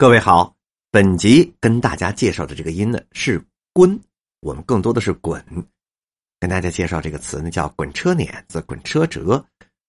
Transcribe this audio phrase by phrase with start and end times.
[0.00, 0.54] 各位好，
[0.92, 4.00] 本集跟大家介绍的这个音呢是“滚”，
[4.38, 5.44] 我们更多的是“滚”。
[6.38, 9.44] 跟大家介绍这个词呢叫“滚车碾子”“滚车辙”，“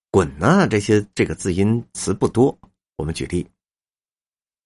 [0.10, 2.58] 滚”呢这些这个字音词不多。
[2.96, 3.48] 我们举例：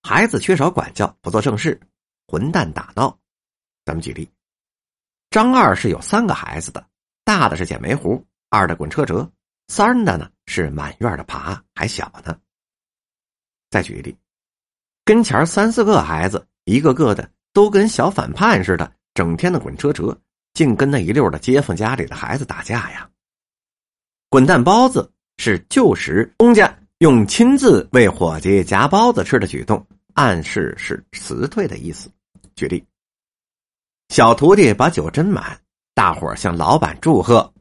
[0.02, 1.78] 孩子缺少管教，不做正事，
[2.25, 3.20] 混蛋打闹。
[3.84, 4.30] 咱们举例：
[5.30, 6.88] 张二是有三个孩子的，
[7.25, 9.30] 大的是捡煤糊，二的滚车辙，
[9.68, 12.39] 三的呢是满院的爬，还小呢。
[13.70, 14.18] 再举一例。
[15.06, 20.18] 跟前三四个孩子，一个个的都跟小反叛似的，整天的滚车辙，
[20.54, 23.10] 净跟那一溜的街坊家里的孩子打架呀。
[24.30, 32.09] 滚蛋包子是旧时东家用亲自为伙计夹包子吃的举动，暗示是辞退的意思。
[32.56, 32.81] 举例：
[34.08, 35.59] 小徒弟把酒斟满，
[35.94, 37.53] 大伙向老板祝贺，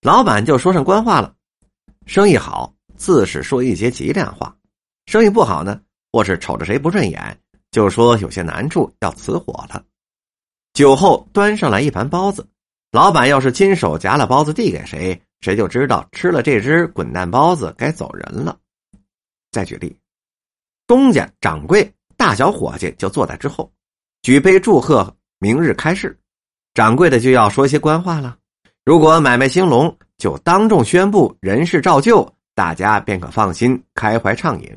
[0.00, 1.34] 老板就说上官话了：
[2.06, 4.50] 生意好，自是说一些吉良话；
[5.04, 5.78] 生意不好呢。
[6.12, 7.38] 或是瞅着谁不顺眼，
[7.70, 9.82] 就说有些难处要辞火了。
[10.74, 12.46] 酒后端上来一盘包子，
[12.92, 18.58] 老板要是亲手夹了包子递给谁，谁就知道吃了这只滚蛋包子该走人了。
[19.50, 19.96] 再举例，
[20.86, 23.70] 东家掌柜大小伙计就坐在之后，
[24.22, 26.18] 举杯祝贺明日开市，
[26.74, 28.36] 掌柜的就要说些官话了。
[28.84, 34.76] 如果买卖兴隆，就当众宣布人事照旧，大家便可放心开怀畅饮。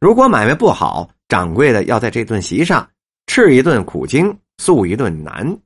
[0.00, 2.88] 如果买卖不好，掌柜的要在这顿席上
[3.26, 5.58] 吃一顿苦精，诉一顿难。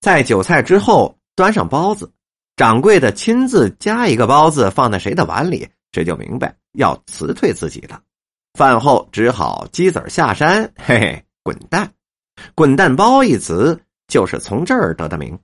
[0.00, 2.10] 在酒菜之后，端上包子，
[2.56, 8.00] 掌柜的亲自夹一个包子放在谁的碗里，谁就明白要辞退自己了。
[8.54, 11.92] 饭后只好鸡子下山， 嘿嘿，滚蛋！
[12.54, 15.38] 滚蛋包一词就是从这儿得的名。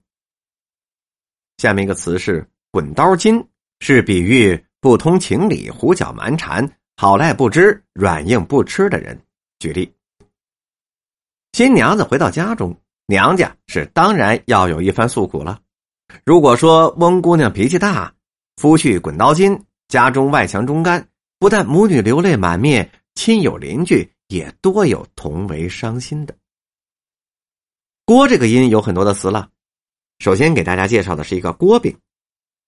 [1.59, 3.47] 下面一个词是滚刀筋，
[3.81, 6.69] 是比喻不通情理、胡搅蛮缠。
[6.99, 9.21] 好赖不知、软硬不吃的人。
[9.59, 9.93] 举例：
[11.53, 12.75] 新娘子回到家中，
[13.07, 15.61] 娘家是当然要有一番诉苦了。
[16.25, 18.15] 如果说翁姑娘脾气大，
[18.57, 21.07] 夫婿滚刀筋，家中外强中干，
[21.39, 26.35] 不但母女流泪满面，亲友邻居也多有同为伤心的。
[28.07, 29.51] 锅这个音有很多的词了，
[30.19, 31.95] 首先给大家介绍的是一个锅饼，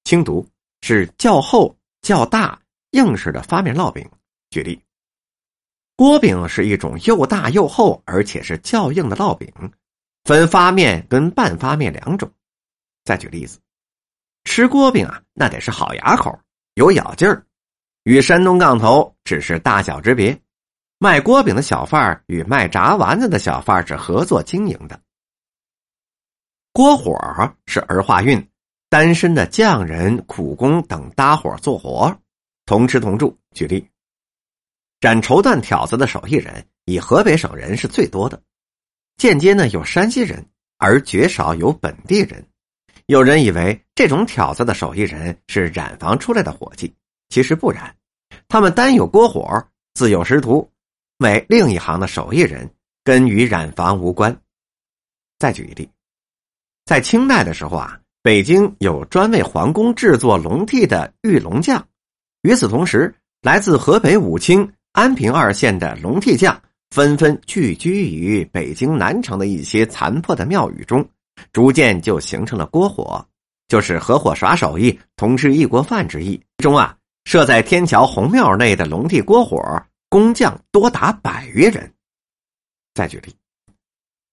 [0.04, 0.46] 轻读
[0.82, 2.60] 是较厚较大
[2.90, 4.06] 硬实的发面烙饼。
[4.50, 4.82] 举例，
[5.94, 9.52] 锅饼是一种又大又厚，而且是较硬的烙饼，
[10.24, 12.30] 分发面跟半发面两种。
[13.04, 13.58] 再举例子，
[14.44, 16.38] 吃锅饼啊，那得是好牙口，
[16.74, 17.44] 有咬劲儿，
[18.04, 20.40] 与山东杠头只是大小之别。
[20.98, 25.00] 卖锅饼的小贩儿与卖炸丸子的小贩儿是合作经营的。
[26.72, 27.14] 锅火
[27.66, 28.48] 是儿化韵，
[28.88, 32.18] 单身的匠人、苦工等搭伙做活，
[32.66, 33.38] 同吃同住。
[33.52, 33.86] 举例。
[35.00, 38.42] 斩绸缎挑子的手艺人，以河北省人是最多的，
[39.16, 40.44] 间接呢有山西人，
[40.76, 42.44] 而绝少有本地人。
[43.06, 46.92] 有人以为这种挑子的手艺人是染坊出来的伙计，
[47.28, 47.94] 其实不然，
[48.48, 49.64] 他们单有锅火，
[49.94, 50.68] 自有师徒，
[51.18, 52.68] 为另一行的手艺人，
[53.04, 54.36] 跟与染坊无关。
[55.38, 55.88] 再举一例，
[56.84, 61.86] 在清代的时候啊，北京有专为皇宫制作龙屉的玉龙匠，
[62.42, 64.68] 与此同时，来自河北武清。
[64.92, 66.60] 安平二县的龙替匠
[66.90, 71.08] 纷纷聚居于北京南城的一些残破的庙宇中，
[71.52, 73.24] 逐渐就形成了锅火，
[73.68, 76.40] 就是合伙耍手艺、同吃一锅饭之意。
[76.56, 79.60] 中啊，设在天桥红庙内的龙替锅火
[80.08, 81.92] 工匠多达百余人。
[82.94, 83.36] 再举例，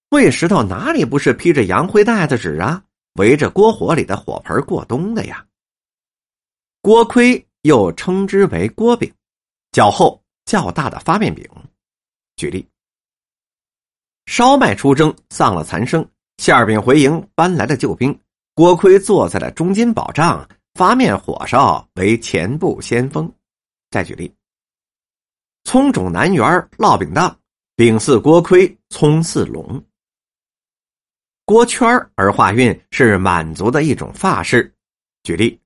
[0.10, 2.82] 魏石头哪里不是披着洋灰袋子纸啊，
[3.16, 5.46] 围着锅火里的火盆过冬的呀？
[6.82, 9.14] 锅盔又称之为锅饼，
[9.72, 10.24] 较厚。
[10.46, 11.44] 较大的发面饼，
[12.36, 12.68] 举例：
[14.28, 16.04] 烧麦出征，丧了残生；
[16.38, 18.18] 馅饼回营，搬来了救兵。
[18.54, 23.30] 锅盔坐在了中间保障，发面火烧为前部先锋。
[23.90, 24.34] 再举例：
[25.64, 26.46] 葱种南园
[26.78, 27.38] 烙饼档，
[27.76, 29.84] 饼似锅盔，葱似龙。
[31.44, 34.74] 锅圈儿而化韵是满族的一种发饰。
[35.24, 35.60] 举例。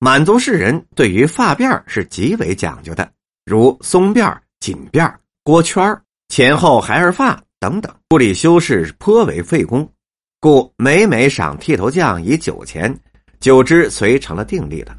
[0.00, 3.10] 满族士人对于发辫是极为讲究的，
[3.44, 5.12] 如松辫、紧辫、
[5.42, 9.90] 锅圈、前后孩儿发等等，处理修饰颇为费工，
[10.38, 12.96] 故每每赏剃头匠以酒钱，
[13.40, 14.96] 久之遂成了定例了。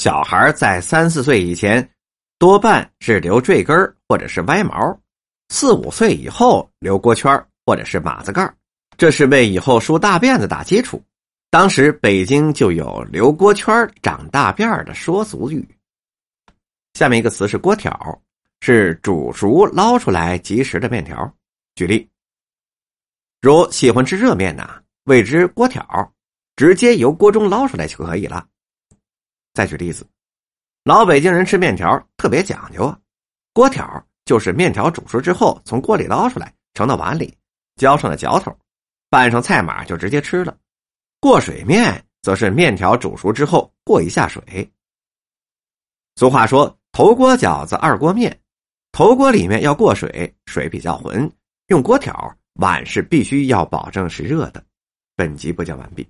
[0.00, 1.86] 小孩在三四岁以前，
[2.38, 3.76] 多半是留坠根
[4.08, 4.98] 或者是歪毛；
[5.50, 8.50] 四五岁以后留锅圈或者是马子盖
[8.96, 11.02] 这是为以后梳大辫子打基础。
[11.50, 15.66] 当时北京就有留锅圈长大辫的说俗语。
[16.94, 18.22] 下面一个词是锅条，
[18.60, 21.32] 是煮熟捞出来即食的面条。
[21.74, 22.08] 举例，
[23.40, 26.12] 如喜欢吃热面呢，谓之锅条，
[26.56, 28.46] 直接由锅中捞出来就可以了。
[29.54, 30.06] 再举例子，
[30.84, 32.98] 老北京人吃面条特别讲究啊，
[33.52, 37.34] 锅条就是面条煮熟之后从锅里捞出来，盛到碗里，
[37.76, 38.54] 浇上了浇头，
[39.08, 40.56] 拌上菜码就直接吃了。
[41.20, 44.70] 过水面则是面条煮熟之后过一下水。
[46.16, 48.40] 俗话说：“头锅饺子，二锅面。”
[48.92, 51.30] 头锅里面要过水，水比较浑，
[51.66, 54.64] 用锅条，碗是必须要保证是热的。
[55.14, 56.08] 本集播讲完毕。